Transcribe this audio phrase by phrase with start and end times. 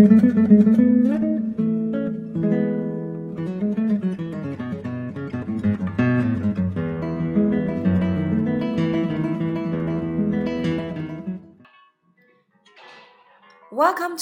[0.00, 0.16] Welcome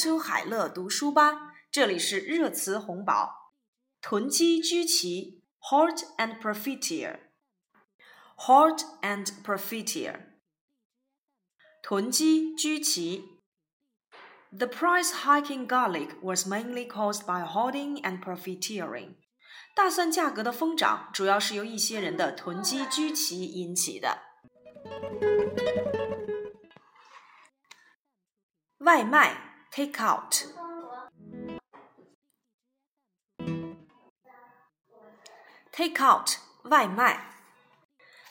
[0.03, 3.53] to 海乐读书吧，这里是热词红宝。
[4.01, 7.21] 囤积居奇，hoard and profiteer，hoard
[9.03, 10.23] and profiteer，
[11.81, 13.38] 囤积居奇。
[14.56, 19.16] The price hike in garlic was mainly caused by hoarding and profiteering。
[19.76, 24.20] 大蒜价格的疯涨主要是由一些人的囤积居奇引起的。
[28.78, 30.36] 外卖 take out
[35.72, 37.37] take out 外卖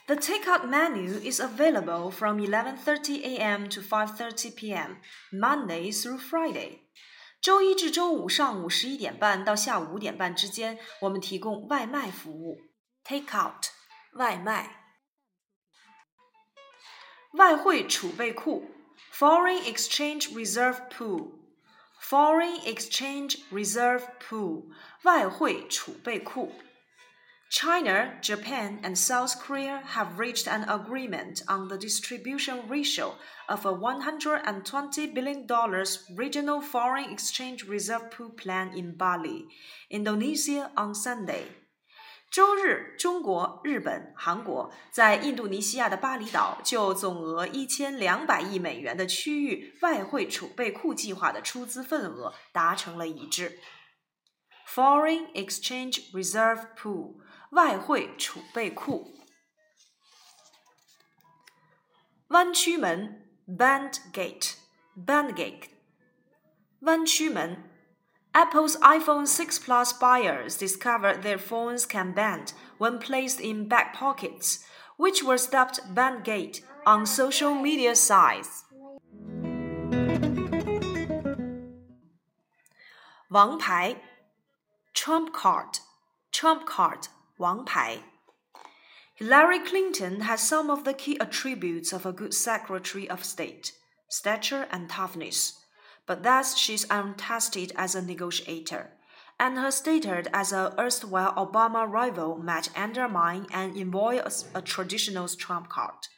[0.06, 3.68] The takeout menu is available from 11:30 a.m.
[3.68, 4.96] to 5:30 p.m.
[5.32, 6.80] Monday through Friday.
[7.40, 12.60] 周一至周五上午十一点半到下午五点半之间，我们提供外卖服务。
[13.04, 13.66] Take out
[14.15, 14.76] 外卖。
[17.32, 18.71] 外汇储备库
[19.12, 21.32] Foreign exchange reserve pool.
[22.01, 24.65] Foreign exchange reserve pool.
[25.02, 26.52] 外汇储备库。
[27.51, 33.73] China, Japan, and South Korea have reached an agreement on the distribution ratio of a
[33.74, 35.46] $120 billion
[36.16, 39.45] regional foreign exchange reserve pool plan in Bali,
[39.90, 41.43] Indonesia on Sunday.
[42.30, 53.59] 周日，中国、日本、韩国在印度尼西亚的巴厘岛就总额一千两百亿美元的区域外汇储备库计划的出资份额达成了一致。
[54.66, 57.16] Foreign Exchange Reserve Pool
[57.51, 59.13] 外汇储备库。
[62.27, 64.56] 湾区门 gate，
[66.81, 67.63] 弯曲门。
[68.33, 74.63] Apple's iPhone 6 Plus buyers discovered their phones can bend when placed in back pockets,
[74.97, 78.66] which were dubbed Bendgate on social media sites.
[83.29, 83.95] 王牌
[84.93, 85.79] Trump card,
[86.31, 87.07] Trump card.
[87.38, 87.98] 王牌
[89.19, 93.72] Hillary Clinton has some of the key attributes of a good Secretary of State
[94.08, 95.62] stature and toughness
[96.06, 98.91] but thus she's untested as a negotiator,
[99.38, 104.20] and her status as a erstwhile Obama rival might undermine and involve
[104.54, 106.08] a, a traditional trump card.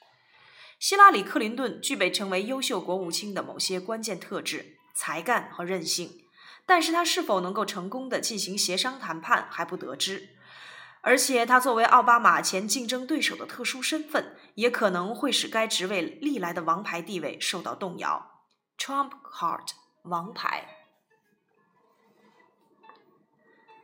[0.79, 6.11] 希拉里·克林顿具备成为优秀国务卿的某些关键特质：才干和韧性。
[6.67, 10.31] 但是他是否能够成功的进行协商谈判还不得知。
[11.03, 18.43] 而且他作为奥巴马前竞争对手的特殊身份，也可能会使该职位历来的王牌地位受到动摇。
[18.79, 19.69] Trump card
[20.03, 20.69] 王牌。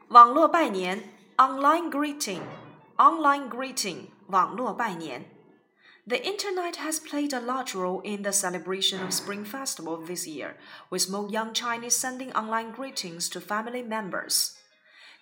[0.08, 2.40] 网络拜年 online greeting
[2.96, 5.30] online greeting 网络拜年。
[6.06, 10.56] The internet has played a large role in the celebration of Spring Festival this year,
[10.88, 14.56] with more young Chinese sending online greetings to family members.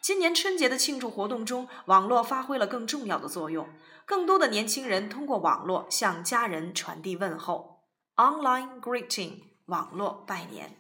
[0.04, 3.70] 今年春节的庆祝活动中，网络发挥了更重要的作用。
[4.04, 7.86] 更多的年轻人通过网络向家人传递问候。
[8.18, 10.76] Online greeting，网络拜年。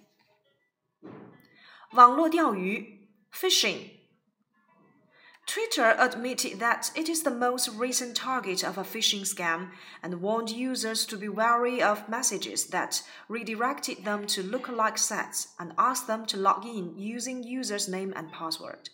[1.93, 3.91] 网络钓鱼，phishing。
[5.47, 9.69] Twitter admitted that it is the most recent target of a phishing scam
[10.01, 15.71] and warned users to be wary of messages that redirected them to lookalike sites and
[15.77, 18.89] asked them to log in using users' name and password.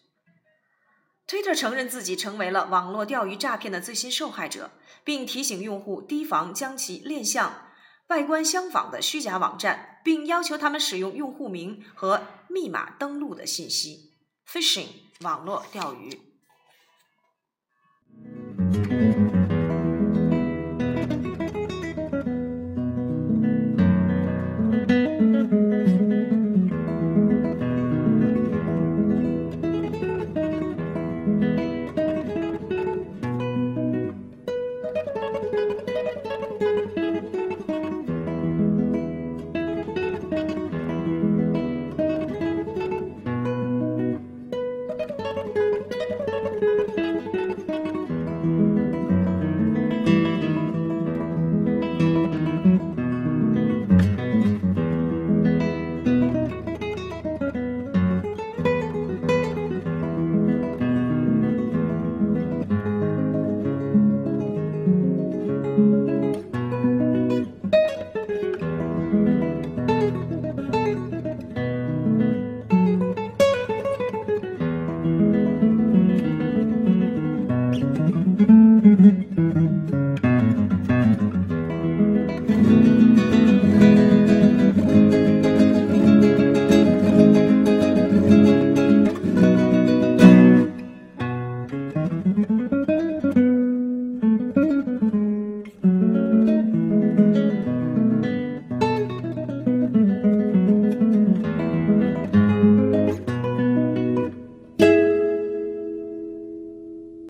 [1.30, 4.72] Twitter 承认自己成为了网络钓鱼诈骗的最新受害者，
[5.04, 7.68] 并提醒用户提防将其链向
[8.08, 14.16] 外观相仿的虚假网站，并要求他们使用用户名和密码登录的信息。
[14.48, 14.88] Fishing
[15.22, 16.29] 网络钓鱼。